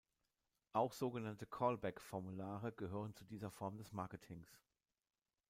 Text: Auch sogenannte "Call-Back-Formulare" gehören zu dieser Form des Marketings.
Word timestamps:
Auch 0.73 0.93
sogenannte 0.93 1.45
"Call-Back-Formulare" 1.45 2.71
gehören 2.71 3.13
zu 3.15 3.23
dieser 3.23 3.51
Form 3.51 3.77
des 3.77 3.91
Marketings. 3.93 4.59